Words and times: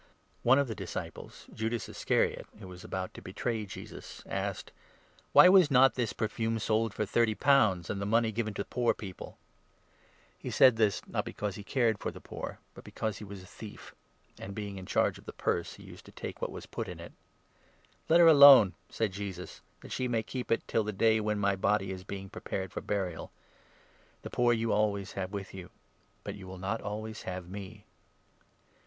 One 0.41 0.57
of 0.57 0.67
the 0.67 0.73
disciples, 0.73 1.45
Judas 1.53 1.87
Iscariot, 1.87 2.47
who 2.57 2.67
was 2.67 2.83
about 2.83 3.09
4 3.09 3.09
to 3.13 3.21
betray 3.21 3.67
Jesus, 3.67 4.23
asked: 4.25 4.71
"Why 5.31 5.47
was 5.47 5.69
not 5.69 5.93
this 5.93 6.11
perfume 6.11 6.57
sold 6.57 6.91
for 6.91 7.05
thirty 7.05 7.35
pounds, 7.35 7.87
and 7.87 8.01
the 8.01 8.05
5 8.07 8.09
money 8.09 8.31
given 8.31 8.55
to 8.55 8.65
poor 8.65 8.95
people?" 8.95 9.37
He 10.39 10.49
said 10.49 10.75
this, 10.77 11.07
not 11.07 11.23
because 11.23 11.53
he 11.53 11.63
cared 11.63 11.99
for 11.99 12.09
the 12.09 12.19
poor, 12.19 12.57
but 12.73 12.83
because 12.83 13.17
6 13.17 13.17
he 13.19 13.23
was 13.25 13.43
a 13.43 13.45
thief, 13.45 13.93
and, 14.39 14.55
being 14.55 14.77
in 14.79 14.87
charge 14.87 15.19
of 15.19 15.25
the 15.27 15.33
purse, 15.33 15.77
used 15.77 16.05
to 16.05 16.11
take 16.11 16.41
what 16.41 16.51
was 16.51 16.65
put 16.65 16.87
in 16.87 16.99
it. 16.99 17.13
"Let 18.09 18.19
her 18.21 18.25
alone," 18.27 18.73
said 18.89 19.11
Jesus, 19.13 19.61
"that 19.81 19.91
she 19.91 20.07
may 20.07 20.23
keep 20.23 20.51
it 20.51 20.61
7 20.61 20.63
till 20.65 20.83
the 20.83 20.93
day 20.93 21.19
when 21.19 21.37
.my 21.37 21.55
body 21.55 21.91
is 21.91 22.03
being 22.03 22.27
prepared 22.27 22.71
for 22.73 22.81
burial. 22.81 23.31
The 24.23 24.29
8 24.29 24.31
poor 24.33 24.51
you 24.53 24.73
always 24.73 25.11
have 25.11 25.31
with 25.31 25.53
you, 25.53 25.69
but 26.23 26.33
you 26.33 26.47
will 26.47 26.57
not 26.57 26.81
always 26.81 27.21
have 27.21 27.47
me." 27.47 27.85